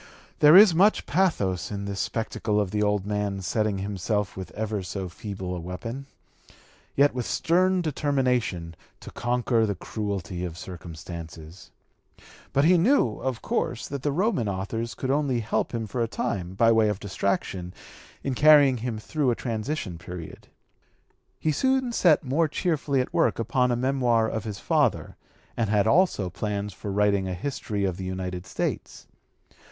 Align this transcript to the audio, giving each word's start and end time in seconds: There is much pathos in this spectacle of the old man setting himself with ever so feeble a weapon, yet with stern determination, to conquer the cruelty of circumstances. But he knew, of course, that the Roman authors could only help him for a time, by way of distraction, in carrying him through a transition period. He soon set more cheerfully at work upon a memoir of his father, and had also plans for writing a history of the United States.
There 0.39 0.55
is 0.57 0.73
much 0.73 1.05
pathos 1.05 1.69
in 1.69 1.85
this 1.85 1.99
spectacle 1.99 2.59
of 2.59 2.71
the 2.71 2.81
old 2.81 3.05
man 3.05 3.41
setting 3.43 3.77
himself 3.77 4.35
with 4.35 4.49
ever 4.53 4.81
so 4.81 5.09
feeble 5.09 5.55
a 5.55 5.59
weapon, 5.59 6.07
yet 6.95 7.13
with 7.13 7.27
stern 7.27 7.83
determination, 7.83 8.75
to 8.99 9.11
conquer 9.11 9.67
the 9.67 9.75
cruelty 9.75 10.43
of 10.43 10.57
circumstances. 10.57 11.69
But 12.51 12.65
he 12.65 12.79
knew, 12.79 13.19
of 13.19 13.43
course, 13.43 13.87
that 13.89 14.01
the 14.01 14.11
Roman 14.11 14.49
authors 14.49 14.95
could 14.95 15.11
only 15.11 15.41
help 15.41 15.71
him 15.71 15.85
for 15.85 16.01
a 16.01 16.07
time, 16.07 16.55
by 16.55 16.71
way 16.71 16.89
of 16.89 16.99
distraction, 16.99 17.71
in 18.23 18.33
carrying 18.33 18.77
him 18.77 18.97
through 18.97 19.29
a 19.29 19.35
transition 19.35 19.99
period. 19.99 20.47
He 21.39 21.51
soon 21.51 21.91
set 21.91 22.23
more 22.23 22.47
cheerfully 22.47 23.01
at 23.01 23.13
work 23.13 23.37
upon 23.37 23.69
a 23.71 23.75
memoir 23.75 24.27
of 24.27 24.45
his 24.45 24.57
father, 24.57 25.15
and 25.55 25.69
had 25.69 25.85
also 25.85 26.31
plans 26.31 26.73
for 26.73 26.91
writing 26.91 27.27
a 27.27 27.35
history 27.35 27.85
of 27.85 27.97
the 27.97 28.05
United 28.05 28.47
States. 28.47 29.05